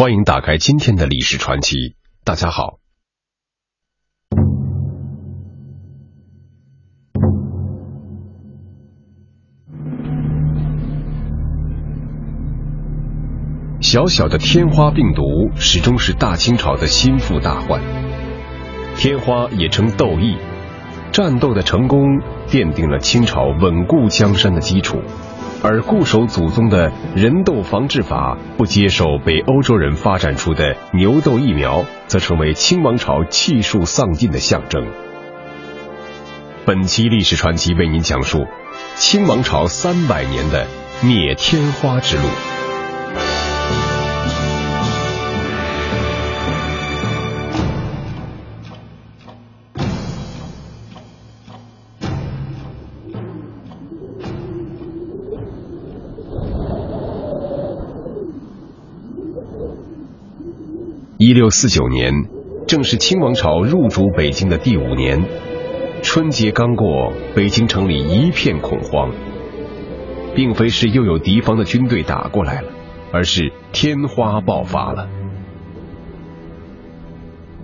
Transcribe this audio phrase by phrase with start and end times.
[0.00, 1.96] 欢迎打开今天的历史传奇。
[2.22, 2.78] 大家好，
[13.80, 17.82] 小小的天花病毒始终是大清朝的心腹大患。
[18.96, 20.36] 天花也称痘疫，
[21.10, 21.98] 战斗的成功
[22.46, 25.02] 奠定了清朝稳固江山的基础。
[25.62, 34.86] 而固守祖宗的人痘防治法，不接受被欧洲人发展出的牛痘疫苗，则成为清王朝气数丧尽的象征。
[36.64, 38.46] 本期历史传奇为您讲述
[38.94, 40.66] 清王朝三百年的
[41.02, 42.57] 灭天花之路。
[61.28, 62.10] 一六四九年，
[62.66, 65.22] 正是清王朝入主北京的第五年。
[66.00, 69.12] 春节刚过，北京城里一片恐慌，
[70.34, 72.70] 并非是又有敌方的军队打过来了，
[73.12, 75.06] 而是天花爆发了。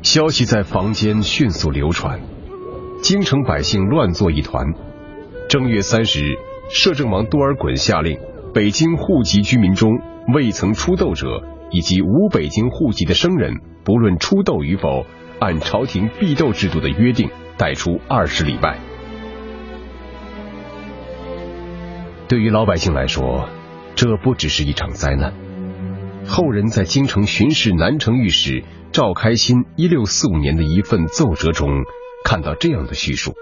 [0.03, 2.20] 消息在房间迅速流传，
[3.01, 4.75] 京城百姓乱作一团。
[5.48, 6.35] 正月三十日，
[6.69, 8.19] 摄政王多尔衮下令，
[8.53, 9.91] 北京户籍居民中
[10.35, 11.42] 未曾出痘者。
[11.70, 15.07] 以及无北京户籍的生人，不论出痘与否，
[15.39, 18.79] 按朝廷避痘制度的约定，带出二十里外。
[22.29, 23.48] 对于老百姓来说，
[23.95, 25.35] 这不只是一场灾难。
[26.27, 31.83] 后人在京城巡视南城御史赵开新一六四五年的一份奏折中，
[32.25, 33.35] 看到这样的叙述：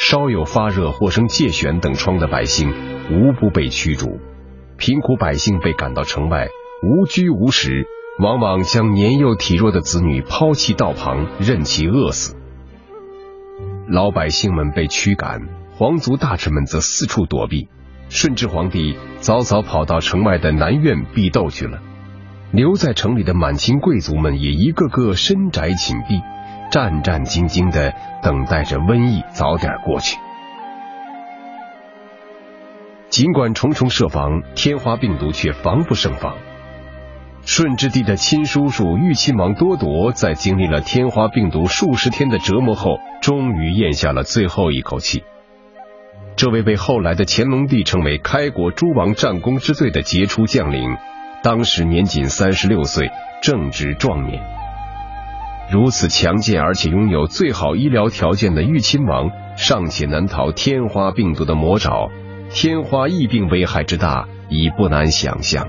[0.00, 2.74] 稍有发热或生疥癣等疮的百姓，
[3.10, 4.18] 无不被驱逐；
[4.76, 6.48] 贫苦百姓被赶到城外。
[6.86, 7.84] 无居无食，
[8.20, 12.36] 往往将年幼体弱的子女抛弃道旁，任其饿死。
[13.88, 15.40] 老百姓们被驱赶，
[15.74, 17.68] 皇族大臣们则四处躲避。
[18.08, 21.80] 顺治皇帝早早跑到城外的南苑避斗去了，
[22.52, 26.20] 留在城里的满清贵族们也一个个深宅紧闭，
[26.70, 27.92] 战战兢兢的
[28.22, 30.16] 等待着瘟疫早点过去。
[33.08, 36.36] 尽管重重设防，天花病毒却防不胜防。
[37.46, 45.22] 顺治帝的亲叔叔裕亲王多铎，在经历了天花病毒数十天的折磨后，终于咽下了最后一口气。
[46.34, 50.96] 这位被后来的乾隆帝称为“开国诸王战功之最”的杰出将领，
[51.44, 54.42] 当时年仅三十六岁，正值壮年。
[55.70, 62.10] 如此强健而且拥有最好医疗条件的裕亲王，尚且难逃天花病毒的魔爪，
[62.50, 65.68] 天花疫病危害之大，已不难想象。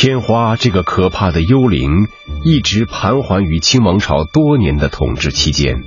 [0.00, 2.08] 天花这个可怕的幽灵
[2.42, 5.82] 一直盘桓于清王朝多年的统治期间，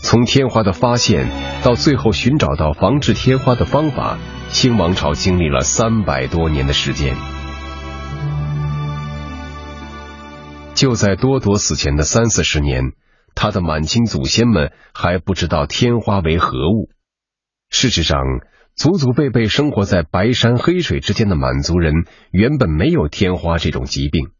[0.00, 1.28] 从天花的发现
[1.62, 4.18] 到最后寻找到防治天花的方法，
[4.48, 7.14] 清王朝经历了三百多年的时间。
[10.74, 12.92] 就在多铎死前的三四十年，
[13.34, 16.88] 他的满清祖先们还不知道天花为何物。
[17.68, 18.20] 事实上。
[18.74, 21.94] 祖祖辈辈生活在白山黑水之间的满族人，
[22.32, 24.30] 原本没有天花这种疾病。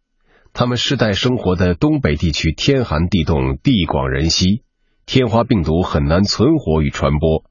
[0.53, 4.63] 他们世代生活的东北地区天寒地冻，地广人稀，
[5.07, 7.45] 天花病毒很难存活与传播。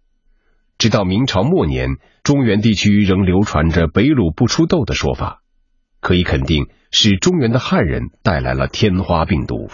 [0.77, 5.41] 直到明朝末年，中原地区仍流传着“北虏不出痘”的说法，
[6.01, 9.69] 可以肯定是中原的汉人带来了天花病毒。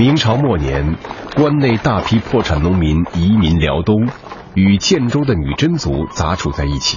[0.00, 0.96] 明朝末年，
[1.36, 4.08] 关内大批破产农民移民辽东，
[4.54, 6.96] 与建州的女真族杂处在一起。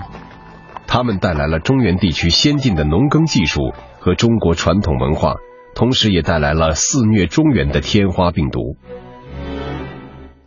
[0.87, 5.33] 他们带来了中原地区先进的农耕技术和中国传统文化，
[5.75, 8.77] 同时也带来了肆虐中原的天花病毒。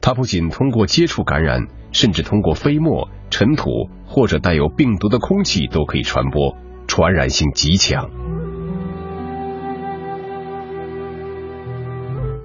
[0.01, 3.69] 它不仅通过接触感染，甚至通过飞沫、尘土
[4.07, 6.57] 或者带有病毒的空气都可以传播，
[6.87, 8.09] 传染性极强。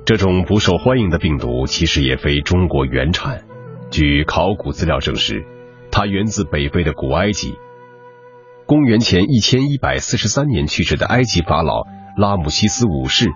[0.04, 3.44] 这种不受欢迎的病毒其实也非中国原产。
[3.92, 5.46] 据考古资料证实，
[5.92, 7.56] 它源自北非的古埃及。
[8.66, 11.84] 公元前一千一百四十三年去世的埃及法老
[12.18, 13.30] 拉姆西斯五世，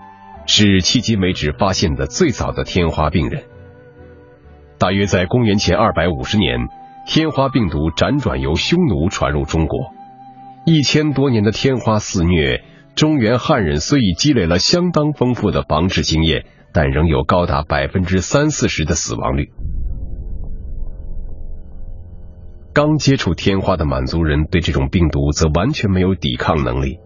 [0.48, 3.44] 是迄今为止发现的最早的天花病人。
[4.78, 6.68] 大约在公元前二百五十年，
[7.06, 9.94] 天花病毒辗转由匈奴传入中国。
[10.66, 12.64] 一千多年的天花肆虐，
[12.96, 16.46] 中原汉人虽已积累了相当丰富的防治经验，
[16.76, 19.50] 但仍有高达百分之三四十的死亡率。
[22.74, 27.00] 刚接触天花的满族人对这种病毒则完全没有抵抗能力，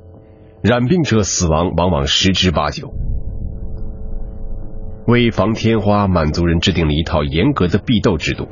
[0.63, 2.91] 染病者死亡往往十之八九。
[5.05, 8.47] 为防天花，满族人制定了一套严格的避痘制度。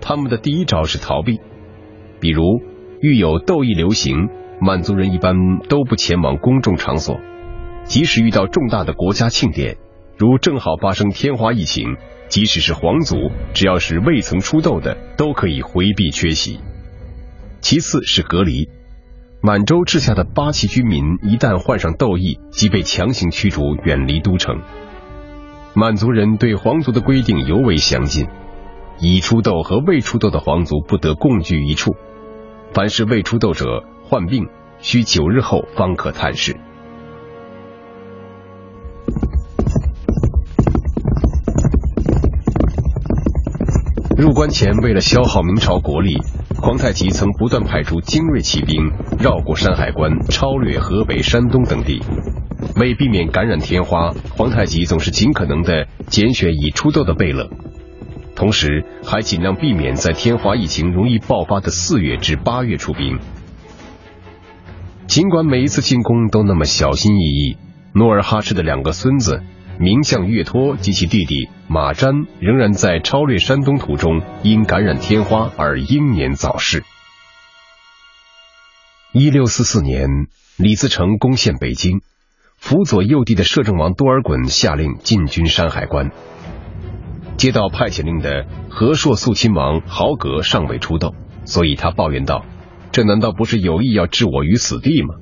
[0.00, 1.38] 他们的第一招是逃避，
[2.18, 2.42] 比如
[3.00, 4.28] 遇有痘疫流行。
[4.58, 7.20] 满族人一般都不前往公众场所，
[7.84, 9.76] 即使遇到重大的国家庆典，
[10.18, 11.96] 如正好发生天花疫情，
[12.28, 16.58] 即使是皇族，只要是未曾出痘的，都可以回避缺席。
[17.60, 18.68] 其次是隔离，
[19.42, 24.62] 满洲治下的八旗军民一旦患上痘疫，即被强行驱逐远离都城。
[25.74, 28.26] 满族人对皇族的规定尤为详尽，
[28.98, 31.94] 已出痘和未出痘的皇族不得共居一处，
[32.72, 33.84] 凡是未出痘者。
[34.08, 34.46] 患病
[34.78, 36.56] 需九日后方可探视。
[44.16, 46.16] 入关前，为了消耗明朝国力，
[46.62, 52.02] 皇太极曾不断派出精锐骑兵绕过山海关，超掠河北、山东等地。
[52.76, 57.50] 为避免感染天花，皇太极总是尽可能的拣选已出痘的贝勒，
[58.34, 63.18] 同时还尽量避免在天花疫情容易爆发的四月至八月出兵。
[65.06, 67.58] 尽管每一次进攻都那么小心翼翼，
[67.92, 69.42] 努尔哈赤的两个孙子
[69.78, 76.82] 名将岳托及其弟弟马瞻仍然在超略山东途中因感染天花而英年早逝。
[79.12, 80.08] 一六四四年，
[80.56, 82.00] 李自成攻陷北京，
[82.56, 86.10] 辅佐右帝的摄政王多尔衮下令进军山海关。
[87.36, 91.14] 接到派遣令的和硕肃亲王豪格尚未出痘，
[91.44, 92.44] 所以他抱怨道。
[92.92, 95.16] 这难道不是有意要置我于死地吗？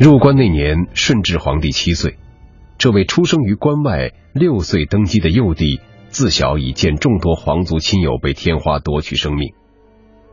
[0.00, 2.16] 入关那年，顺治皇帝七岁，
[2.78, 9.52] 这位出生于关外、六岁登基的幼帝，自小已见众多皇族亲友被天花夺取生命。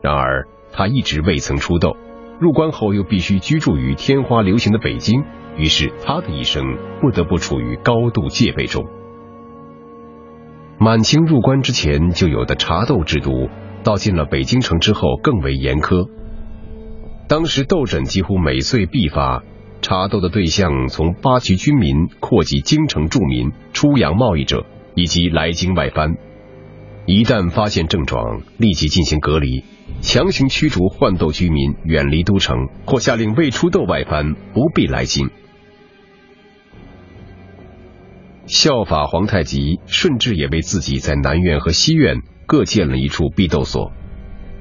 [0.00, 1.98] 然而，他一直未曾出痘。
[2.40, 5.22] 入关后又必须居住于天花流行的北京。
[5.58, 8.86] 于是，他的一生不得不处于高度戒备中。
[10.78, 13.50] 满清入关之前就有的查斗制度，
[13.84, 16.08] 到进了北京城之后更为严苛。
[17.28, 19.42] 当时痘疹几乎每岁必发，
[19.80, 26.16] 查斗的对象从八旗军民扩及京城住民、出洋贸易者以及来京外藩。
[27.06, 29.64] 一旦发现症状，立即进行隔离，
[30.02, 35.30] 强行驱逐患斗居民远离都城，或下令未出斗外藩不必来京。
[38.46, 43.92] 效法皇太极，顺治也为自己在南院和西院各建了一处避斗所，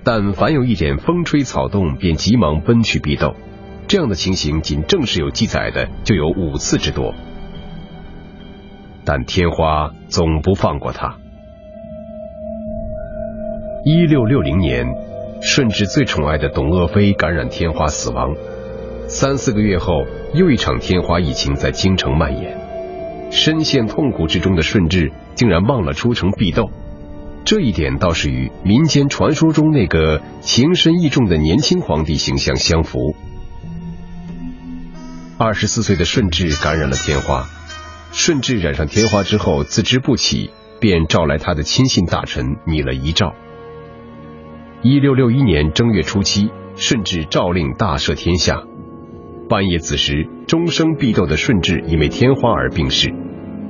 [0.03, 3.35] 但凡有一点风吹草动，便急忙奔去避斗。
[3.87, 7.13] 这样的情形，仅正式有记载的就有五次之多。
[9.05, 11.15] 但天花总不放过他。
[13.85, 14.85] 一六六零年，
[15.41, 18.35] 顺治最宠爱的董鄂妃感染天花死亡，
[19.07, 22.57] 三四个月后，又一场天花疫情在京城蔓延。
[23.31, 26.69] 深陷痛苦之中的顺治竟然忘了出城避斗，
[27.45, 33.15] 这一点倒是与民间传说中那个情深意重的年轻皇帝形象相符。
[35.39, 37.47] 二十四岁的顺治感染了天花，
[38.11, 43.35] 顺治染上天花之后自知不起，便召来他的亲信大臣拟了遗诏。
[44.81, 48.63] 一六六一年正月初七，顺治诏令大赦天下。
[49.47, 53.13] 半夜子时，终生必斗的顺治因为天花而病逝，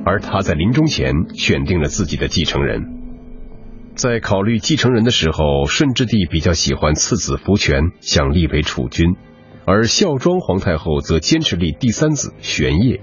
[0.06, 2.82] 而他在临终前选定了自己的继承人。
[3.94, 9.18] 在考虑继承人的时候，顺治帝比较喜欢次子福全，想立为储君，
[9.70, 13.02] 而孝庄皇太后则坚持立第三子玄烨。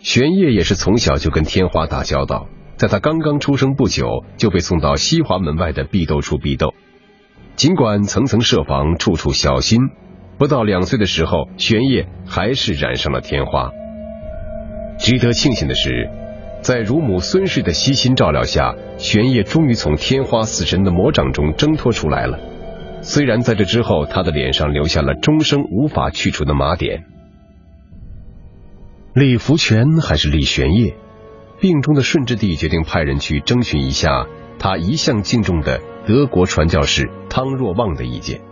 [0.00, 6.74] 玄烨也是从小就跟天花打交道，在他刚刚出生不久，就被送到西华门外的避斗处避斗，
[7.56, 9.80] 尽管层层设防，处处小心。
[10.36, 13.70] 不到两岁的时候，玄烨还是染上了天花。
[14.98, 16.10] 值得庆幸的是，
[16.60, 22.38] 在乳母孙氏的悉心照料下，玄烨终于从天花死神的魔掌中挣脱出来了。
[23.00, 27.04] 虽然在这之后，他的脸上留下了终生无法去除的麻点。
[29.14, 30.94] 李福全还是李玄烨？
[31.60, 34.28] 病中的顺治帝决定派人去征询一下
[34.60, 38.42] 他一向敬重的德国传教士汤若望的意见。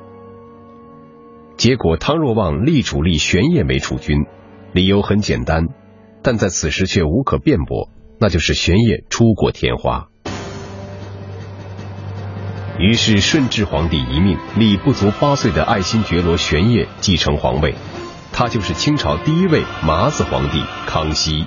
[1.56, 4.26] 结果汤若望力主立玄烨为储君，
[4.72, 5.68] 理由很简单，
[6.22, 7.88] 但在此时却无可辩驳，
[8.18, 10.08] 那就是玄烨出过天花。
[12.78, 17.74] 于是顺治皇帝一命，立不足八岁的爱新觉罗玄烨继承皇位，
[18.32, 21.46] 他就是清朝第一位麻子皇帝康熙。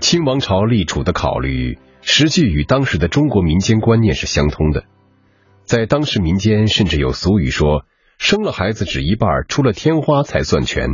[0.00, 4.84] 清王朝立储的考虑，实际与当时的中国民间观念是相通的。
[5.64, 7.86] 在当时民间，甚至有俗语说
[8.18, 10.88] ：“生了孩子只一半，出了天花才算全。”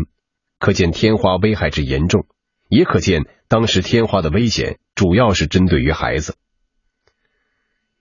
[0.60, 2.26] 可见天花危害之严重。
[2.68, 6.36] 也可见，当时天花的危险主要是针对于孩子。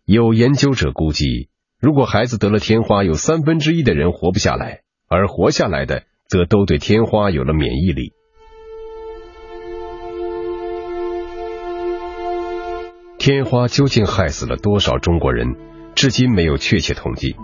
[0.06, 8.14] 有研究者估计，如果孩子得了天花，有三分之一的人活不下来，而活下来的则都对天花有了免疫力。
[13.18, 15.56] 天花究竟害死了多少中国人，
[15.96, 17.36] 至今没有确切统计。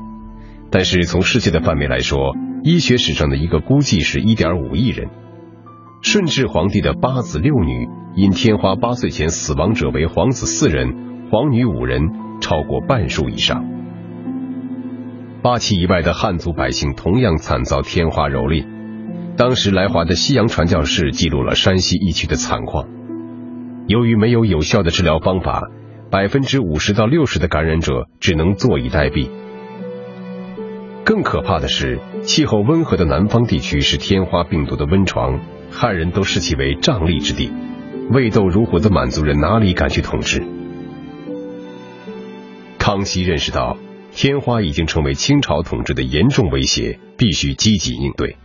[0.71, 5.09] 但是从世界的范围来说，医学史上的一个估计是一点五亿人。
[6.01, 12.01] 顺治皇帝的八子六女，因天花八岁前死亡者为皇子四人，皇女五人，
[12.39, 13.65] 超过半数以上。
[15.41, 18.65] 八旗以外的汉族百姓同样惨遭天花蹂躏。
[19.35, 22.87] 当时来华的西洋传教士记录了山西疫区的惨况。
[23.87, 25.63] 由于没有有效的治疗方法，
[26.09, 29.29] 百分之五十到六十的感染者只能坐以待毙。
[31.03, 35.39] 更可怕的是，气候温和的南方地区是天花病毒的温床。
[35.71, 37.51] 汉人都视其为瘴疠之地，
[38.11, 40.43] 未斗如虎的满族人哪里敢去统治？
[42.77, 43.77] 康熙认识到
[44.11, 48.35] 天花已经成为清朝统治的严重威胁，必须积极应对。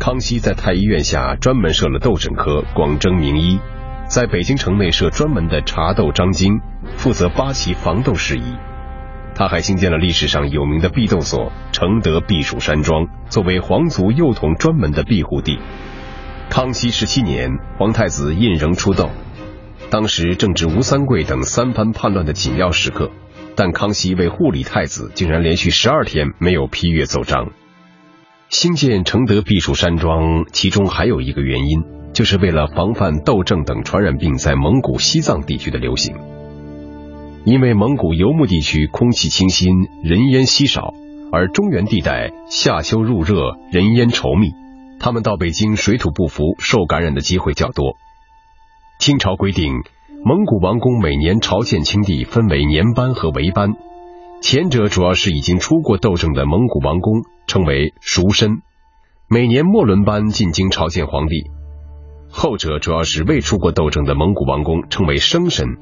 [0.00, 3.58] 康熙在太医院下专门设了痘诊科，广征名医；
[4.08, 6.60] 在北京城内设专门的查痘张京，
[6.96, 8.56] 负责八旗防痘事宜。
[9.34, 15.58] 他还兴建了历史上有名的避痘所承德避暑山庄，作为皇族幼童专门的庇护地。
[16.50, 19.08] 康熙十七年，皇太子胤禛出痘，
[19.88, 23.10] 当时正值吴三桂等三藩叛乱的紧要时刻，
[23.56, 27.52] 但康熙为护理太子，竟然连续十二天没有批阅奏章。
[28.50, 36.14] 兴建承德避暑山庄，其中还有一个原因，就是为了防范痘症等传染病在蒙古、西藏地区的流行。
[37.44, 40.94] 因为蒙古游牧地区空气清新，人烟稀少，
[41.32, 44.52] 而中原地带夏秋入热，人烟稠密，
[45.00, 47.96] 他们到北京水土不服，受感染的机会较多。
[49.00, 49.72] 清朝规定，
[50.24, 53.74] 蒙古王公每年朝见清帝，分为年班和围班，
[54.40, 58.62] 前者主要是已经出过斗争的蒙古王公，称为赎身，
[59.28, 61.50] 每年末轮班进京朝见皇帝；
[62.30, 65.76] 后者主要是未出过斗争的蒙古王公，称为生身。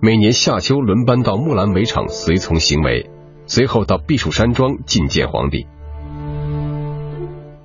[0.00, 3.10] 每年夏秋轮班到木兰围场随从行为，
[3.46, 5.66] 随后到避暑山庄觐见皇帝。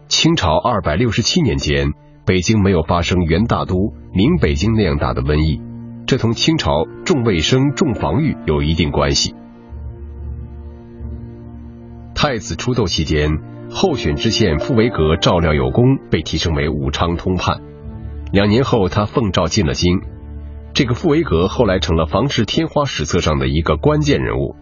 [0.08, 1.92] 清朝二百六十七年间，
[2.26, 5.62] 北京没有发生元大都、明北京那样大的瘟疫，
[6.08, 6.72] 这同清朝
[7.06, 9.36] 重卫生、重防御有一定关系。
[12.16, 13.30] 太子出痘期间，
[13.70, 17.62] 候选知县傅维格照料有功，被提升为武昌通判。
[18.32, 20.02] 两年后，他奉诏进了京。
[20.74, 24.56] 这个傅维格后来成了防治天花史册上的一个关键人物。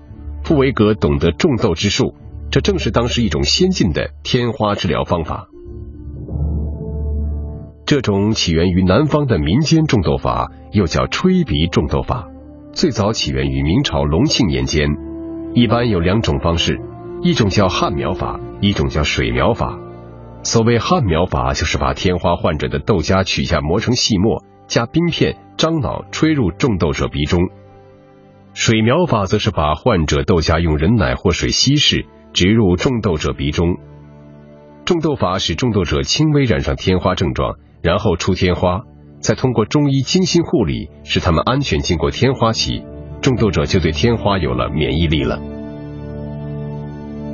[0.43, 2.15] 傅维格懂得种豆之术，
[2.51, 5.47] 这正是当时一种先进的天花治疗方法。
[7.85, 12.27] 这种起源于南方的民间种豆法，又叫吹鼻种豆法，
[12.73, 14.89] 最早起源于明朝隆庆年间。
[15.53, 16.81] 一般有两种方式，
[17.21, 19.79] 一种叫旱苗法，一种叫水苗法。
[20.43, 24.43] 所谓旱苗法，就是把天花患者的豆荚取下磨成细末。
[24.71, 27.49] 加冰片，樟脑吹入中痘者鼻中。
[28.53, 33.75] 水苗法则是把患者痘痂用人奶或水稀释，植入中痘者鼻中。
[34.85, 38.83] 中痘法使中痘者轻微染上天花症状，然后出天花，
[39.19, 42.81] 再通过中医精心护理，使他们安全经过天花期，
[43.21, 45.41] 中痘者就对天花有了免疫力了。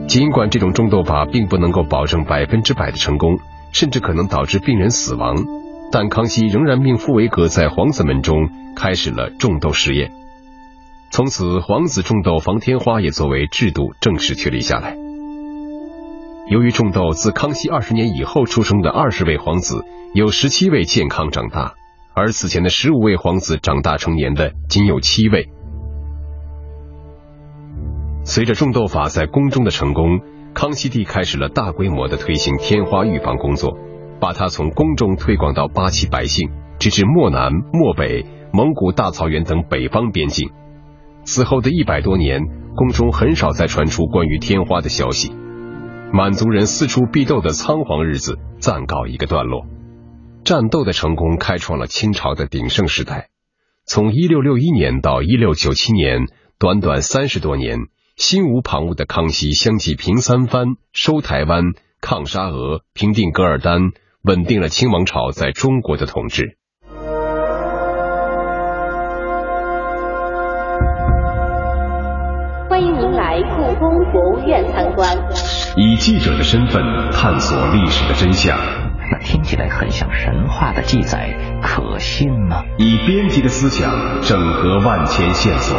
[0.08, 3.38] 尽管这种中痘法并不能够保证百分之百的成功，
[3.74, 5.36] 甚至可能导致病人死亡。
[5.92, 10.12] 但康熙仍然命傅维格在皇子门中开始了种痘实验，
[11.12, 14.98] 从此皇子种痘防天花也作为制度正式确立下来。
[16.50, 21.74] 由于种痘，自康熙二十年以后出生的二十位皇子有十七位健康长大，
[22.14, 25.50] 而此前的十五位皇子长大成年的仅有七位。
[28.24, 30.20] 随着种痘法在宫中的成功，
[30.54, 33.78] 康熙帝开始了大规模的推行天花预防工作。
[34.20, 40.50] 把它从宫中推广到八旗百姓，直至漠南、漠北、蒙古大草原等北方边境。
[41.24, 42.42] 此后的一百多年，
[42.76, 45.32] 宫中很少再传出关于天花的消息。
[46.14, 49.66] 满族人四处避斗的仓皇日子暂告一个段落。
[50.46, 53.28] 战斗的成功开创了清朝的鼎盛时代。
[53.86, 57.80] 从一六六一年到一六九七年，短短三十多年，
[58.16, 63.92] 心无旁骛的康熙相继平三藩、收台湾、抗沙俄、平定噶尔丹，
[64.24, 66.58] 稳定了清王朝在中国的统治。
[72.70, 75.18] 欢迎您来故宫博物院参观。
[75.78, 78.58] 以记者的身份探索历史的真相，
[79.12, 82.64] 那听起来很像神话的记载，可信吗？
[82.78, 85.78] 以编辑的思想整合万千线索，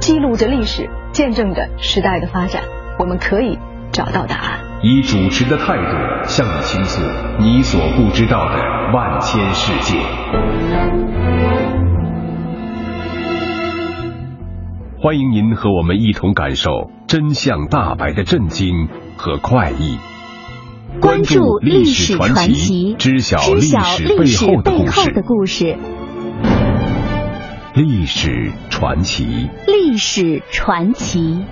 [0.00, 2.62] 记录着历史，见证着时代的发展，
[2.98, 3.58] 我们可以
[3.92, 4.67] 找到答案。
[4.80, 7.02] 以主持的态度向你倾诉
[7.40, 9.98] 你所不知道的万千世界。
[15.00, 19.98] 欢迎您和我们一同感受真相大白的震惊和快意。
[21.00, 24.62] 关注历史传奇，知晓历史背后
[25.12, 25.76] 的故事。
[27.74, 31.42] 历史传奇，历史传奇。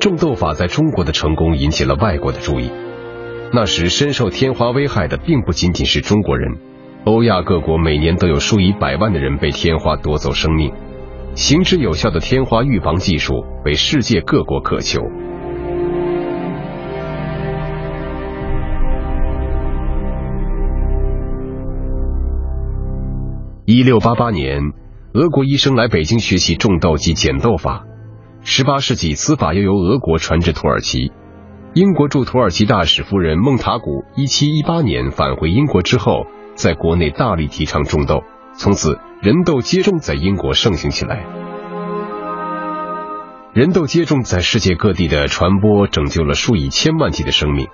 [0.00, 2.72] 种豆法在中国的成功引起了外国的注意。
[3.52, 6.56] 那时深受天花危害的并不仅仅是中国人，
[7.04, 10.72] 欧亚各国每年都有数以百万的人被天花夺走生命。
[11.34, 15.02] 行之有效的天花预防技术被世界各国渴求。
[23.66, 24.62] 一六八八年，
[25.12, 27.84] 俄国医生来北京学习种豆及剪豆法。
[28.42, 31.12] 十八世纪，司法又由俄国传至土耳其。
[31.74, 38.24] 英国驻土耳其大使夫人孟塔古一七一八年返回英国之后，在国内大力提倡种豆，
[38.54, 41.24] 从此人豆接种在英国盛行起来。
[43.52, 47.68] 人豆接种在世界各地的传播，拯救了数以千万计的生命。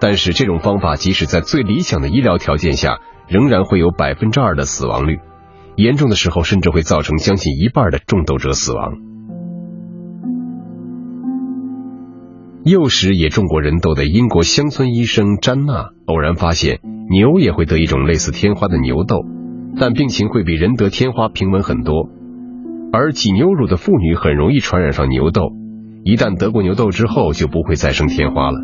[0.00, 5.20] 但是，这种方法即使在最理想的医疗条件下，仍然会有百分之二的死亡率，
[5.76, 9.09] 严重的时候甚至会造成将近一半的种豆者死亡。
[12.62, 19.24] 幼时也种过人豆的英国乡村医生詹娜偶然发现，牛也会得一种类似天花的牛痘，
[19.78, 22.10] 但病情会比人得天花平稳很多。
[22.92, 25.52] 而挤牛乳的妇女很容易传染上牛痘，
[26.04, 28.58] 一旦得过牛痘之后就不会再生天花了。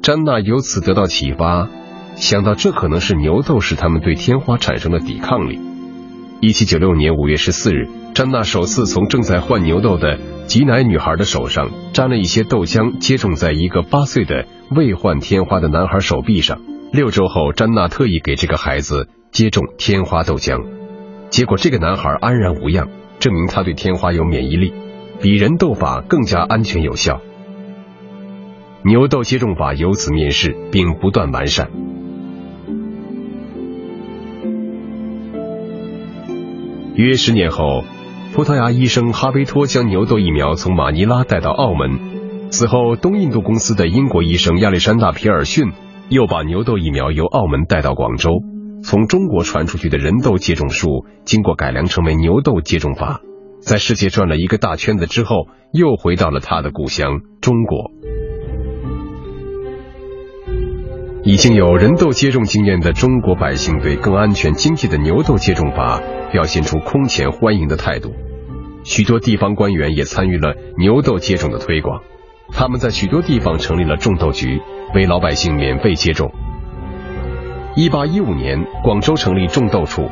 [0.00, 1.68] 詹娜由此得到启发，
[2.14, 5.58] 想到这可能是牛痘使他们对天花产生了抵抗力。
[6.40, 16.60] 一七九六年五月十四日，詹娜首次从正在换牛痘的挤奶女孩的手上沾了一些豆浆，接种在一个八岁的未患天花的男孩手臂上。
[16.92, 20.62] 六周后，詹娜特意给这个孩子接种天花豆浆，
[21.30, 24.74] 结果这个男孩安然无恙，证明他对天花有免疫力，
[25.22, 27.22] 比人痘法更加安全有效。
[28.82, 31.70] 牛痘接种法由此面世，并不断完善。
[36.96, 37.84] 约十年后，
[38.32, 42.48] 葡萄牙医生哈维托将牛痘疫苗从马尼拉带到澳门。
[42.48, 45.72] 此后，东印度公司的英国医生亚历山大皮尔逊
[46.08, 48.30] 又把牛痘疫苗由澳门带到广州。
[48.82, 53.20] 从中国传出去的人痘接种术，经过改良成为牛痘接种法，
[53.60, 57.90] 在世界转了一个大圈子之后，又回到了他的故乡中国。
[61.26, 68.14] 已经有人痘接种经验的中国百姓，对更安全、经济的牛痘接种法表现出空前欢迎的态度。
[68.84, 72.00] 许多地方官员也参与了牛痘接种的推广，
[72.52, 74.60] 他们在许多地方成立了种豆局，
[74.94, 76.30] 为老百姓免费接种。
[77.74, 80.04] 一八一五年，广州成立种豆处；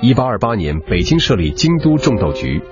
[0.00, 2.62] 一八二八年，北京设立京都种豆局，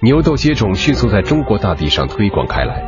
[0.00, 2.84] 牛痘接种迅速在中国大地上推广开来。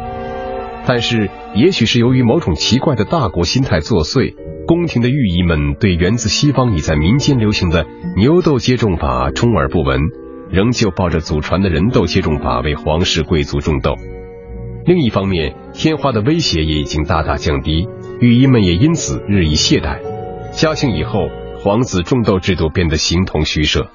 [0.87, 4.37] 但是，也许是由于某种奇怪的大国心态作祟。
[4.73, 10.01] 宫廷的御医们对源自西方已在民间流行的牛痘接种法充耳不闻，
[10.51, 13.97] 仍旧抱着祖传的人痘接种法为皇室贵族种豆。
[14.87, 17.87] 另一方面，天花的威胁也已经大大降低，
[18.19, 20.01] 御医们也因此日益懈怠。
[20.53, 23.91] 嘉庆以后，皇子种豆制度变得形同虚设。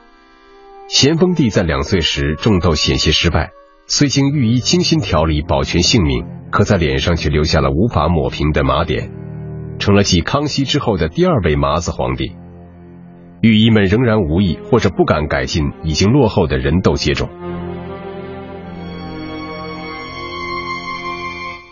[0.88, 3.50] 咸丰帝在两岁时种豆险些失败，
[3.88, 9.10] 虽经御医精心调理保全性命，可在脸上却留下了无法抹平的麻点。
[9.80, 12.32] 成了继康熙之后的第二位麻子皇帝。
[13.42, 17.30] 御医们仍然无意或者不敢改进已经落后的人痘接种。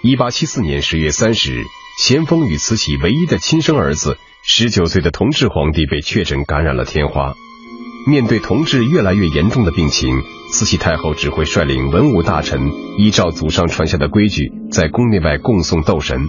[0.03, 1.63] 一八七四年十月三十日，
[1.97, 7.33] 咸丰与慈禧唯一的亲生儿子十九岁的同治皇帝被确诊感染了天花。
[8.07, 16.27] 面对同治越来越严重的病情，慈禧太后只会率领文武大臣依照祖上传下的规矩，在宫内外供送斗神。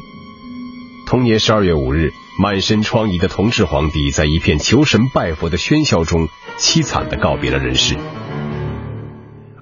[1.06, 7.96] 同年十二月五日，满身疮痍的同治皇帝在一片求神拜佛的喧嚣中，凄惨的告别了人世。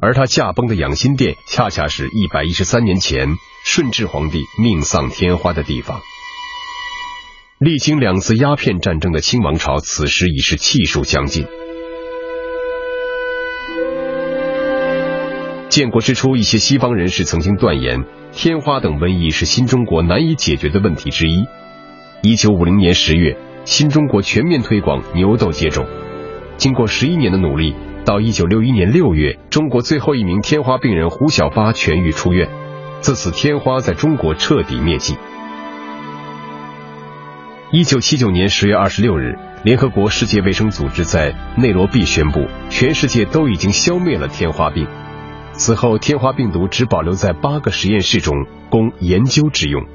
[0.01, 6.01] 而他驾崩的养心殿，恰恰是一百一十三年前顺治皇帝命丧天花的地方。
[7.59, 11.47] 历经两次鸦片战争的清王朝，此时已是气数将尽。
[15.75, 21.49] 建国之初，一些西方人士曾经断言，天花等瘟疫是新中国难以解决的问题之一。
[22.23, 25.85] 一九五零年十月，新中国全面推广牛痘接种。
[26.57, 32.49] 经过十一年的努力，到一九六一年六月，中国最后一名天花病人胡小八痊愈出院，
[33.01, 35.17] 自此天花在中国彻底灭迹。
[37.73, 44.87] 一九七九年十月二十六日，联合国世界卫生组织在内罗毕宣布，全世界都已经消灭了天花病。
[45.57, 49.87] 此后，天花病毒只保留在八个实验室中供研究之用。